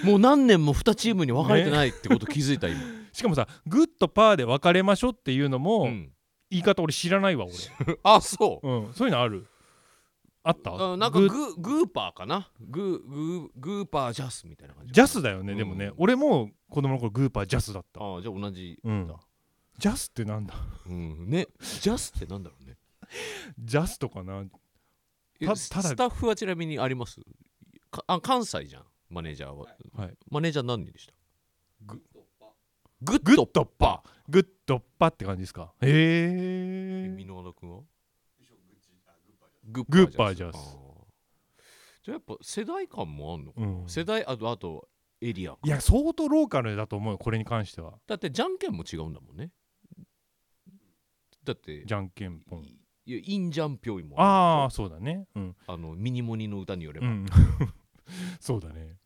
[0.08, 2.80] もう何年も2チームに分かれてないってこと気づいた今、
[3.12, 6.12] しかもさグッとパーで別れましょうっていうのも、うん。
[6.50, 7.46] 言い方俺知らないわ
[8.04, 8.66] あそう。
[8.66, 9.46] 俺、うん、そういうのある？
[10.44, 10.94] あった？
[10.94, 12.50] あなんかグーパーかな？
[12.62, 14.94] グーグーグーパージャスみたいな感じ。
[14.94, 15.92] ジャスだよね、うんでもね。
[15.98, 18.02] 俺も子供の頃グーパージャスだった。
[18.02, 19.08] ああじゃあ同じだ、うん
[19.78, 20.56] ジャスってなんだ？
[20.88, 21.48] うんね。
[21.82, 22.78] ジャスってなんだろうね。
[23.60, 24.44] ジャスとかな？
[25.40, 27.22] えたススタッフはちなみにあります？
[27.92, 28.84] かあ関西じゃん。
[29.10, 30.18] マネージャーは、はい。
[30.30, 31.14] マネージャー何人でした？
[31.86, 32.02] グ。
[33.02, 34.04] グッグッドパ。
[34.28, 35.72] グッドパって感じですか？
[35.82, 37.84] へえ箕輪田君は？
[39.70, 40.60] ググーパージャスあ
[42.02, 43.90] じゃあやっぱ世代間もあんのかな、うん。
[43.90, 44.88] 世代あとあと
[45.22, 47.94] エリアかいや相当ローカルだと思うよこれに関しては。
[48.08, 49.52] だってじゃんけんも違うんだもんね
[51.48, 52.64] だってじゃんけんぽん。
[53.06, 55.28] いやインジャンピョイもあああそうだね。
[55.36, 55.56] うん。
[55.66, 57.26] あのミニモニの歌によれば、うん。
[58.40, 58.98] そうだね。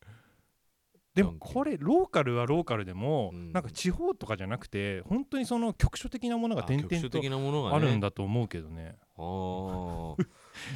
[1.13, 3.51] でもこれローカルはローカルでも、うん。
[3.51, 8.97] なんか地方とかじゃなくて本当にその局所的なものがあ点々とあるんだと思うけどね。
[9.17, 10.15] あー。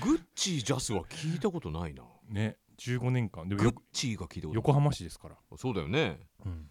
[0.04, 2.04] グッチージャスは聞いたことないな。
[2.30, 2.58] ね。
[2.78, 3.48] 15年間。
[3.50, 6.20] でもグよッチーが聞いたこと横浜市ですから、そうだよね。
[6.46, 6.70] うん、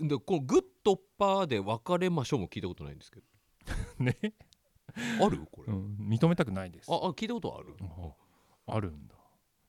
[0.00, 3.26] でこのグッドパーで別れましょうも聞いたことないんですけど。
[4.04, 4.16] ね、
[5.20, 5.46] ある？
[5.50, 6.90] これ、うん、認めたくないです。
[6.90, 7.76] ああ聞いたことある、
[8.66, 9.14] ああるんだ。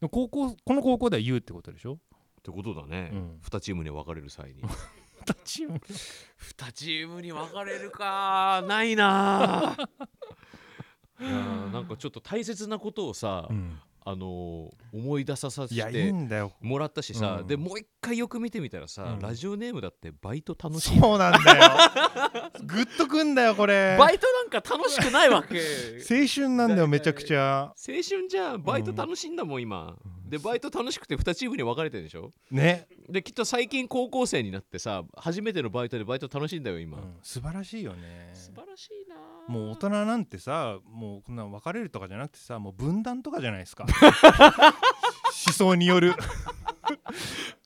[0.09, 1.93] 高校この高校では言うってことでしょ？
[1.93, 3.39] ってことだね、うん。
[3.43, 4.61] 2チームに分かれる際に。
[5.43, 5.75] チーム。
[5.77, 8.63] 2チームに分かれるか。
[8.67, 9.71] ないな。
[9.73, 9.75] あ
[11.19, 13.79] いなんかちょっと大切なことをさ、うん
[14.09, 16.13] あのー思い出ささせて
[16.61, 17.47] もらったしさ、うん。
[17.47, 19.19] でもう一回よく見てみたらさ、うん。
[19.19, 20.99] ラジオネームだってバイト楽しい。
[20.99, 22.51] そうなんだよ。
[22.65, 23.95] グッとくんだよこれ。
[23.99, 25.59] バイトなんか楽しくないわけ。
[26.09, 27.65] 青春なんだよめちゃくちゃ。
[27.77, 28.63] 青春じゃん。
[28.63, 29.95] バイト楽しいんだもん今、
[30.29, 32.31] でバイト楽しくて2チームに分かれてるでしょ？
[32.51, 37.15] ね、できっと最近高校生になってさ初めてのバイトでバイト楽しいんだよ今、うん。
[37.21, 38.29] 素晴らしいよね。
[38.33, 39.15] 素晴らしいな。
[39.47, 43.85] もう大人なんてさもうこんな別れるとかじゃなくてさもう分断とかじゃないですか。
[45.47, 46.13] 思想による。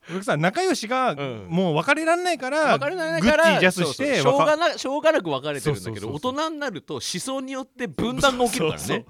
[0.10, 1.48] 僕さ仲良しがうん。
[1.50, 4.38] もう別れられないから、別れないからグッチジャスしてそうそう。
[4.38, 8.86] しょうがなしょうがなく別れてるんだけどそうそうそう大人になると思想によって分断が起きるからね。
[8.86, 9.06] そうそう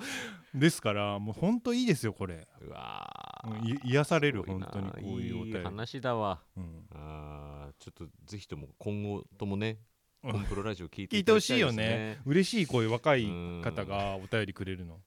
[0.54, 2.48] ですからもうほんといいですよこれ。
[2.62, 5.58] うわい癒される本当にこういうお便り。
[5.60, 6.42] いい話だわ。
[6.56, 6.86] うん。
[6.92, 9.80] あーちょっとぜひとも今後ともね
[10.24, 10.32] うん。
[10.34, 12.20] コンプロラジオ聞いて聞いてほしいよね。
[12.26, 13.26] 嬉しいこういう若い
[13.63, 15.00] 方がお便りくれるの、は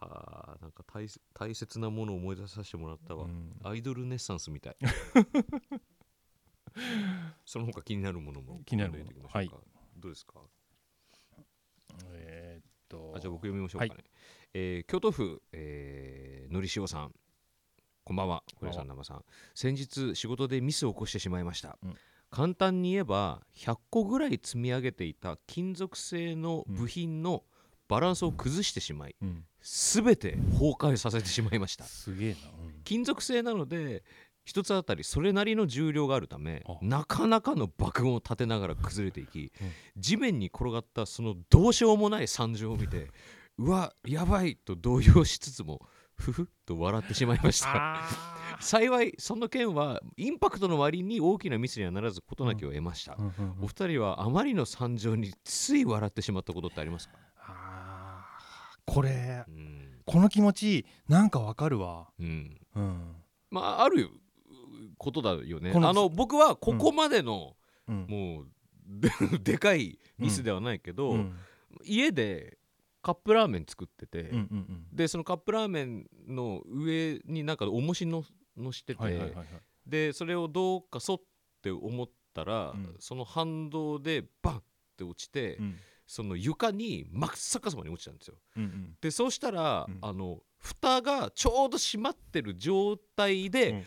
[0.00, 3.52] あなんか大切大切なものを思い出させてもらったわ、うん。
[3.62, 4.76] アイドルネッサンスみたい。
[7.46, 9.04] その他気になるものも気になるもの。
[9.04, 9.50] 読んでい
[9.98, 10.40] どうですか？
[12.12, 13.14] えーっと。
[13.16, 14.04] あじゃあ僕読みましょうかね、
[14.58, 17.12] えー京都府、えーのりしおさん。
[18.04, 18.42] こんばんは。
[18.58, 18.76] こんばんは。
[18.76, 19.24] 小さん生さん。
[19.54, 21.94] 先日仕事でミスを起こしてしまいました、うん。
[22.30, 27.42] 簡単に言えば100個ぐらい積み上げていた金属製の部品の
[27.86, 29.44] バランスを崩してしまい、うん。
[29.60, 31.84] 全て崩壊させてしまいました。
[31.84, 32.36] すげえな、
[32.84, 34.04] 金属製なので
[34.46, 36.78] 一つあたりそれなりの重量があるためあ。
[36.80, 39.72] なかなかの爆音を立てながら崩れていき、うん。
[39.98, 43.10] 地面に転がったそのどうしようもない惨状を見て
[43.58, 45.80] うわやばいと動揺しつつも
[46.14, 47.70] ふふっと笑ってしまいました。
[47.74, 53.64] あ幸いその件はインパクトの割に大きなミスにはならず事なきを得ました、ーうんうんうん。
[53.64, 57.14] お二人はあまりの惨状につい笑ってしまったことってありますか？
[58.86, 62.08] これうん、この気持ちなんかわかるわ。
[62.18, 63.16] うん、うん。
[63.50, 64.08] まあある
[64.96, 65.72] ことだよね。
[65.74, 67.56] あの僕はここまでの、
[67.88, 68.06] うん。
[68.08, 68.46] もう
[68.86, 69.10] で
[69.52, 71.36] でかいミスではないけど、うん。
[71.84, 72.58] 家で
[73.06, 74.86] カップラーメン作ってて、うんうんうん。
[74.92, 78.24] でそのカップラーメンの上になんか重しの
[78.56, 79.46] のしてて、はいはいはいはい。
[79.86, 81.20] でそれをどうかそっ
[81.62, 82.96] て思ったら、うん。
[82.98, 84.62] その反動でバンっ
[84.96, 85.76] て落ちて、うん。
[86.04, 88.38] その床に真っ逆さまに落ちたんですよ。
[88.56, 88.96] うんうん。
[89.00, 89.98] でそうしたら、うん。
[90.02, 93.84] あの蓋がちょうど閉まってる状態で、うん。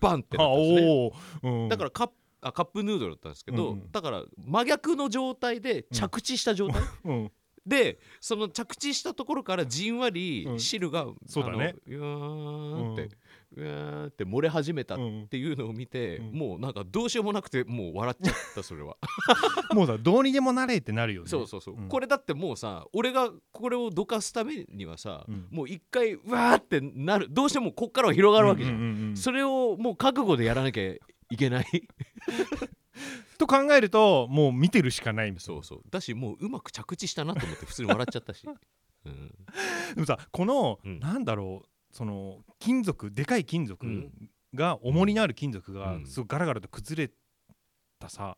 [0.00, 1.68] バンってなあったんですね。
[1.68, 7.32] だからカップあカップヌードルだったんですけど、だから真逆の状態で着地した状態、うん
[7.70, 10.58] でその着地したところからじんわりうん。
[10.60, 11.76] 汁が、そうだね。
[11.86, 13.08] うわーって、
[13.56, 16.32] うわーって漏れ始めたっうんていうのを見て、うん。
[16.32, 18.96] もうなんかどうしようもなくてもう笑っちゃったそれは。
[19.72, 21.28] もうさどうにでもなれってなるよね。
[21.28, 21.80] そうそうそう、う。
[21.82, 21.88] ん。
[21.88, 25.46] これだってもうさ俺がこれをどかすためにはさ、うん。
[25.50, 29.16] もう一回うわーってなるどうしてもこっからは広がるわけじゃん,、うんうんうんうん。
[29.16, 30.92] それをもう覚悟でやらなきゃ
[31.30, 31.66] いけない
[33.40, 35.80] と考えるともう見てるしかないそうそう。
[35.90, 38.46] だしもううまく着地したなと思って普通に笑っちゃったし、
[39.06, 39.34] うん、
[39.94, 41.00] でもさこの、うん。
[41.00, 44.30] なんだろうその金属でかい金属うん。
[44.54, 46.06] が、重りのある金属がうん。
[46.06, 47.12] すごいガラガラと崩れ
[47.98, 48.36] たさ、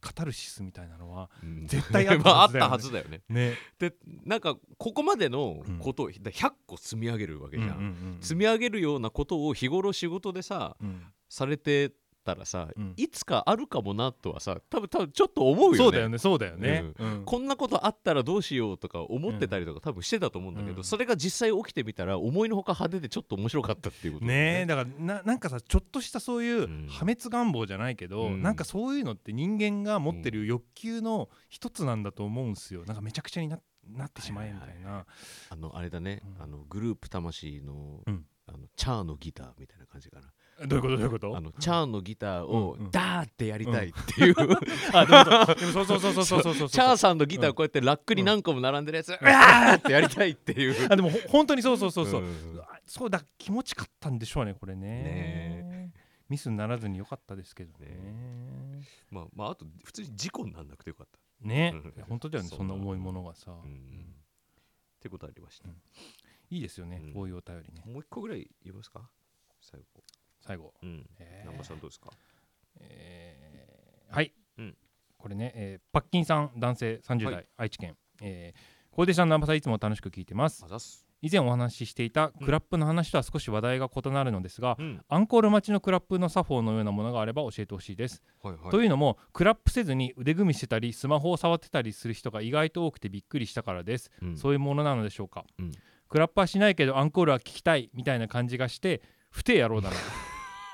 [0.00, 1.66] カタルシスみたいなのはうん。
[1.66, 3.22] 絶対あったはずだよね。
[3.28, 3.50] ね。
[3.50, 3.56] ね。
[3.78, 8.18] でなんかここまでのことをだ100個積み上げるわけじゃん、うんうんうん。
[8.20, 11.06] 積み上げるようなことを日頃仕事でさうん。
[11.28, 11.90] されて
[12.24, 12.94] たらさ、うん。
[12.96, 15.78] いつかあるかもなとはさ多分多分ちょっと思うよね。
[15.78, 17.22] そうだよねそうだよね、うん。
[17.24, 20.84] こんなことあったらどうしようとか思ってたりとか多分してたと思うんだけど、うん。
[20.84, 24.62] それが実際起きてみたら思いのほか派手でちょっと面白かったっていうことね。
[24.62, 26.86] えだからななんかさちょっとしたそういううん。
[26.88, 28.42] 破滅願望じゃないけど、うん。
[28.42, 32.84] なんかそういうのって人間が持ってる欲求の一つなんだと思うんすよ。
[32.86, 35.04] なんかめちゃくちゃにななってしまえみたいな、
[35.50, 36.42] あのあれだね、うん。
[36.42, 38.24] あのグループ魂の,、うん。
[38.46, 40.32] あのチャーのギターみたいな感じかな
[40.66, 40.96] どういうこと？
[40.96, 41.36] どういうこと？
[41.36, 42.90] あのチャーのギターをうんうん。
[42.90, 44.34] ダーってやりたいっていう、
[44.92, 46.68] あでもそうでもそうそうそうそうそうそうそう。
[46.68, 50.88] チャーさんのギターこうやってラックに何個も並んでるやつ、うわーってやりたいっていう。
[50.90, 52.26] あでもほ本当にそうそうそうそう、ん。
[52.60, 54.86] あそうだ気持ちかったんでしょうねこれね。
[54.88, 55.92] ね
[56.28, 58.84] ミスにならずによかったですけどね。
[59.10, 61.74] まあまああと普通に事故になんなくてよかった、ね。
[62.08, 63.70] 本当だよねそんな重いものがさ、うん。
[63.70, 65.68] ってことありました、
[66.48, 67.12] いいですよね、うん。
[67.12, 67.82] こういうお便りね。
[67.92, 69.02] もう一個ぐらい言いますか？
[69.60, 70.02] 最後
[70.44, 70.74] 最後。
[70.82, 71.06] うん。
[71.18, 71.48] えー。
[71.48, 72.10] 南波さんどうですか？
[72.80, 74.14] えー。
[74.14, 74.76] はい、うん。
[75.16, 77.46] これね、えーパッキンさん男性30代、はい。
[77.56, 80.64] 愛知県、えー、コーデシャン南波さんいつも楽しく聞いてます。
[81.22, 85.02] 以前お話ししていたクラップの話とは少し話題が異なるのですが、うん。
[85.08, 88.70] アンコール待ちのクラップの作法のようなものがあれば教えてほしいです、はいはい。
[88.70, 94.36] というのもクラップせずに腕組みしてたりスマホを触ってたりする人が意外と多くてびっくりしたからです、うん。
[94.36, 95.72] そういうものなのでしょうか、うん。
[96.10, 99.00] クラップはしないけどアンコールは聞きたいみたいな感じがして
[99.30, 99.96] ふてえ野郎だな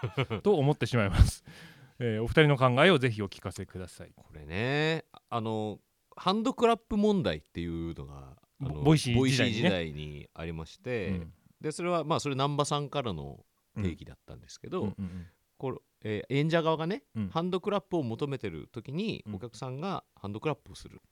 [0.43, 1.45] と思ってしまいます、
[1.99, 4.13] えーお二人の考えをぜひお聞かせください。
[4.17, 5.81] これねあの
[6.17, 11.33] ハンドクラップ問題っていうのがボ Voicy 時代に代にありまして、うん。
[11.61, 13.45] でそれはまあそれ難波さんからの
[13.77, 15.27] 定義だったんですけど、うんうん。
[15.59, 17.29] これえー演者側がね、うん。
[17.29, 19.35] ハンドクラップを求めてる時にうん。
[19.35, 21.03] お客さんがハンドクラップをする。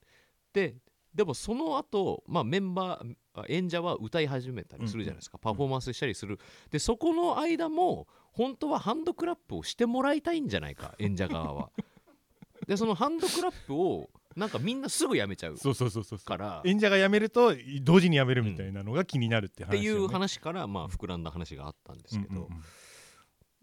[0.52, 0.76] で
[1.14, 6.38] でもその後、まあメンバーあ演者は歌い始めたりするじゃないですか、パフォーマンスしたりする。
[6.70, 11.70] でそこの間も本当はハンドクラップをしてもらいたいんじゃないか演者側は。
[12.66, 22.62] でそのハンドクラップをなんかみんなすぐやめちゃうそうそうそうそうから演者が辞めると同時に辞めるみたいなのが気になるって話よね、っていう話からまあ膨らんだ話があったんですけど、うんうんうん。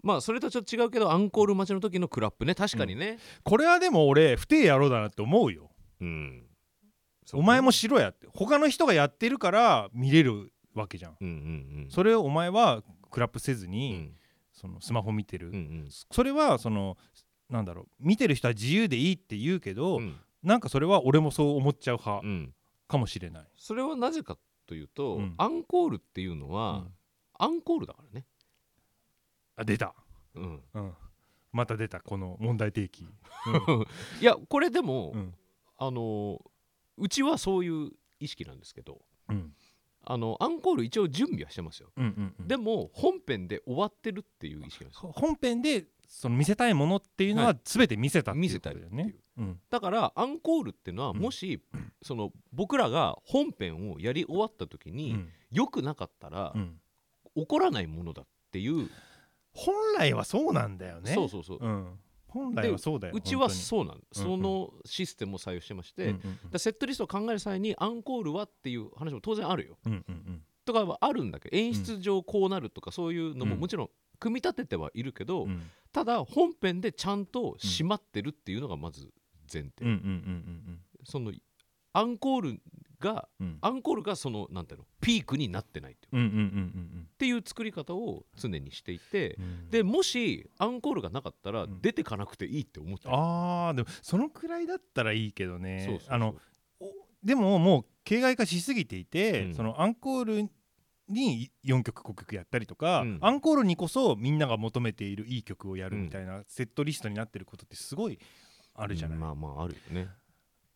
[0.03, 2.55] まあそれとちょっと違うけどアンコール待ちの時のクラップね。
[2.55, 5.69] 確かにね、これはでも俺不定野郎だなって思うよ。
[6.01, 6.43] うん
[7.33, 8.27] お前もしろやって。
[8.33, 11.17] 他の人がやってるから見れるわけじゃん。
[11.19, 11.89] うんうんうん。
[11.89, 14.15] それをお前はクラップせずうに、ん。
[14.53, 15.87] そのスマホ見てる、うんうん。
[15.89, 16.97] それはその
[17.49, 20.15] なんだろう見てる人は自由でいいって言うけど、うん。
[20.43, 22.53] なんかそれは俺もそう思っちゃう派うん。
[22.87, 25.33] かもしれない、それはなぜかというと、うん。
[25.37, 26.93] アンコールっていうのは、うん。
[27.37, 28.25] アンコールだからね、
[29.55, 29.93] あ出た、
[30.35, 30.93] うん、うん、
[31.51, 33.03] また出たこの問題提起、
[34.21, 35.33] いやこれでも、うん。
[35.77, 36.39] あの
[36.97, 39.53] うちはそういう意識なんですけどうん。
[40.07, 42.47] あのアンコール一応準備はしてますよ、うんうんうん。
[42.47, 49.03] でも本編で終わってるっていう意識なんです本編でその見せたいものっていうのは全て見せたっていう見せたことだよね。
[49.03, 49.47] りっていう。
[49.47, 49.59] うん。
[49.69, 51.17] だからアンコールっていうのはうん。
[51.17, 51.61] もし、
[52.01, 55.29] その僕らが本編をやり終わった時うにん。
[55.51, 56.79] 良、くなかったら、うん。
[57.35, 58.89] 起こらないものだっていう、
[59.53, 61.13] 本来はそうなんだよね。
[61.13, 61.99] そうそうそう、うん、
[62.35, 63.13] 本来はそうだよ。
[63.15, 66.59] うちは本そうなんそのシステムを採用してまして、うんうん。
[66.59, 69.77] セットリストを考える際にアンコールはっていう話も当然あるよ。
[69.85, 70.41] うんうんうん。
[70.65, 73.61] とかはあるんだけど演出上こうなるとかそういうのもうん。
[73.61, 75.61] もちろん組み立ててはいるけど、うん。
[75.91, 79.09] ただ本編でちゃんと締まってるっていうのがまず
[79.51, 80.79] 前提、うんうんうん。
[81.05, 81.31] その
[81.93, 82.61] アンコール
[82.99, 83.47] がうん。
[83.47, 86.07] うんアンコールがそのなんていうのピークになってないって
[87.25, 87.41] いう。
[87.45, 89.69] 作り方を常にしていてう、ん。
[89.69, 91.81] でもしアンコールがなかったらうん。
[91.81, 95.99] 出てかなくていいって思ってる、あーでもそのくらいだったらいいけどね。
[97.23, 99.53] でももう形骸化しすぎていて、うん。
[99.55, 100.49] そのアンコール
[101.07, 103.17] に4曲5曲やったりとか、うん。
[103.21, 108.19] アンコールにこそみんなが求めているいい曲をやるみたいなセットリストになってることってすごい
[108.73, 110.07] あるじゃない、まあまああるよね。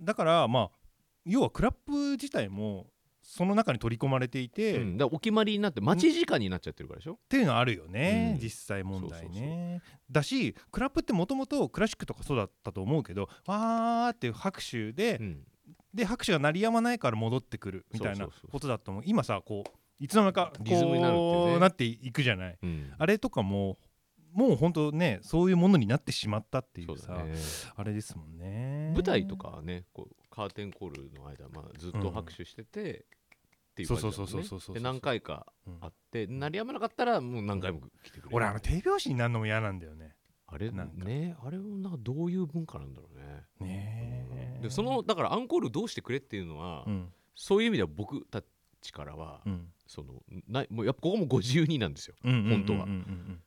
[0.02, 0.79] だからまあ
[1.26, 2.88] 要はクラップ自体も
[3.22, 8.44] その中に取り込まれていて、っうんだお決まりになって待ち時間になっちゃってるからでしょ、ていうのはあるよね、うん。
[8.44, 9.82] 実際問題ね。
[10.10, 15.44] だしクラップってもともとクラシックとかそうだったと思うけどわーっていう拍手で、うん。
[15.94, 19.04] で拍手が鳴りやまないから戻ってくるみたいなことだと思う。
[19.06, 22.58] 今さこういつの間にかリズムになるってなっていくじゃない？
[22.62, 22.94] うん。
[22.98, 23.78] あれとかも
[24.32, 27.34] もうほんとねそういうものになってしまったっていうさね。
[27.76, 28.92] あれですもんね。
[28.94, 33.06] 舞台とかはねこうカーテンコールの間、まあ、ずっと拍手してて、
[33.72, 34.10] っていう感じだもんね。
[34.10, 35.78] そうそうそうそうそうで何回かうん。
[35.82, 38.30] あって鳴りやまなかったらもう何回も来てくれる。
[38.32, 40.16] 俺あの手拍子になるのも嫌なんだよね。
[40.48, 40.72] あれ？
[40.72, 41.04] なんか。
[41.04, 41.36] ね？
[41.44, 43.44] あれはなんかどういう文化なんだろうね。
[43.60, 44.60] ねえ。
[44.64, 47.14] でそのだからアンコールどうしてくれっていうのは、うん。
[47.36, 48.42] そういう意味では僕た
[48.82, 49.68] ちからは、うん。
[49.88, 52.16] そのないもうやっぱここもご自由になんですよ。
[52.24, 52.84] うんうんうんうん本当は。
[52.86, 53.42] うん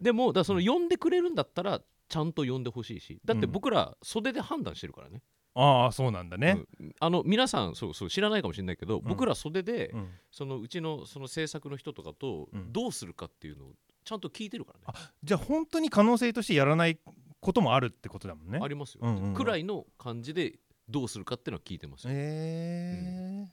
[0.00, 3.20] でもだからその呼んでくれるんだったらちゃんと呼んでほしいし。
[3.24, 5.22] だってうん僕ら袖で判断してるからね,
[5.54, 6.58] ああそうなんだね。
[6.80, 9.02] うん、あの皆さんそうそう知らないかもしれないけど、ん。
[9.04, 10.08] 僕ら袖で、うん。
[10.30, 12.72] そのうちのその制作の人とかとうん。
[12.72, 13.72] どうするかっていうのを
[14.04, 16.98] ちゃんと聞いてるからね、じゃあ本当に可能性としてやらない
[17.40, 18.58] こともあるってことだもんね。
[18.62, 19.34] ありますよ、うんうんうん。
[19.34, 23.46] くらいの感じでどうするかっていうのは聞いてますよ、え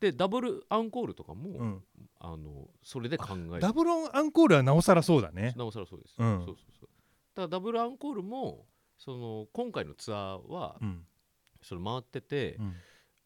[0.00, 1.80] でダブルアンコールとかも、
[2.18, 3.60] あのそれで考える。
[3.60, 5.54] ダブルアンコールはなおさらそうだね。
[5.56, 6.44] なおさらそうです、うん。
[6.44, 6.88] そうそうそう。
[7.36, 8.66] だダブルアンコールも
[8.98, 11.06] その今回のツアーは、うん
[11.62, 12.74] その回ってて、うん。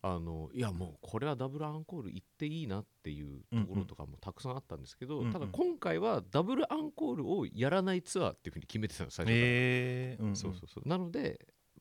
[0.02, 5.32] あのいやもうこれはダブルアンコール行っていいなっていうところとかもたくさんあったんですけど、うんうん。
[5.32, 10.22] ただ今回はダブルアンコールをやらないツアーっていうふうに決めてたの最初から、えー。
[10.22, 10.36] うんうん。
[10.36, 10.88] そうそうそう。
[10.88, 11.40] なので、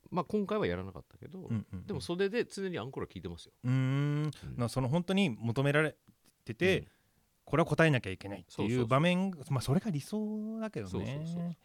[0.09, 3.73] まあ、今回はやらなかったけど、うんうんでもそれで常にアンコールは聞いてますよ、うーん。
[3.73, 4.31] うん。
[4.57, 5.95] なその本当に求められ
[6.45, 6.87] てて、うん。
[7.45, 8.85] これは答えなきゃいけないっていそうそうそう。
[8.85, 10.91] う場面まあそれが理想だけどね。
[10.91, 11.55] そうそうそう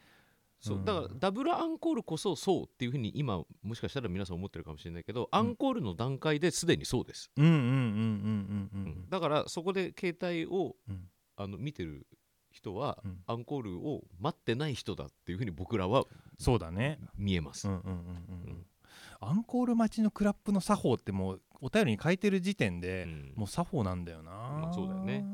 [0.61, 0.85] そううん。
[0.85, 8.83] だからダブルアンコールこそそうっていうふうに今もしかしたら皆さん思ってるかもしれないけど、アンコールの段階ですでにそうです、うんうんうんうんうんうん。
[8.85, 9.11] うん。
[9.11, 11.09] だからそこで携帯をうん。
[11.37, 12.07] あの見てる
[12.51, 13.18] 人は、うん。
[13.26, 16.05] アンコールを待ってない人だっていうふうに僕らは
[16.39, 16.99] そうだね。
[17.16, 17.95] 見えます、うんうんうんうん。
[17.95, 17.97] う
[18.51, 18.66] ん。
[19.20, 23.32] アンコール待ちのクラップの作法ってもうお便りに書いてる時点で、うん。
[23.37, 25.24] もう作法なんだよな、まあそうだよね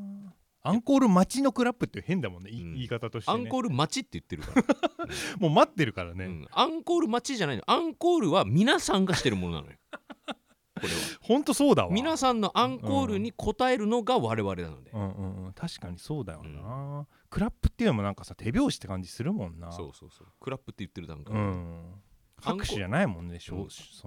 [0.66, 2.74] アンコール待ちのクラップって変だもんね、いうん。
[2.74, 5.06] 言い方として、ね、アンコール待ちって言ってるから、
[5.38, 6.46] もう待ってるからね、うん。
[6.50, 7.62] アンコール待ちじゃないの。
[7.66, 9.78] アンコールは皆さんがしてるものなのよ。
[10.76, 10.94] これは。
[11.22, 11.92] ほんとそうだわ。
[11.92, 15.52] 皆さんのアンコールに応えるのが我々なので、うんうんうん。
[15.54, 19.72] 確かにそうだよな、クラップっていうのもなんかさ手拍子って感じするもんな。
[19.72, 20.28] そうそうそう。
[20.40, 22.02] クラップって言ってる段階うで、ん
[22.42, 23.54] 拍手じゃないもんね、そ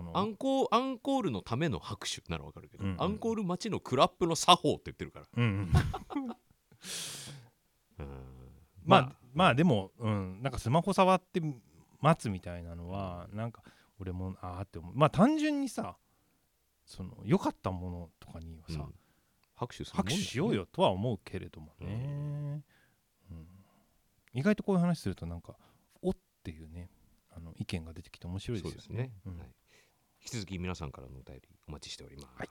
[0.04, 0.16] の。
[0.16, 3.02] アンコーアンコールのための拍手ならわかるけど、うんうん。
[3.02, 6.36] アンコール待ちのクラップの作法って言ってるから、うんうんうん
[8.84, 11.42] まあまあでも、うん、なんかスマホ触って
[12.02, 13.62] 待つみたいなのはなんか
[14.00, 14.94] 俺もああって思う。
[14.96, 15.98] まあ単純にさ
[16.86, 18.94] その良かったものとかにはさ、うん。
[19.56, 22.64] 拍手する拍手しようよとは思うけれどもね、
[23.30, 23.48] うん。
[24.34, 25.56] 意外とこういう話するとなんか
[26.02, 26.90] おっていうね
[27.30, 29.04] あの意見が出てきて面白いですよね。
[29.04, 29.38] ね、うん。
[29.38, 29.48] はい、
[30.22, 32.50] 引き続き皆さんからのお便りお待ちしております、はい